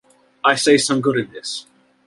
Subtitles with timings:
[0.43, 1.67] I see some good in this.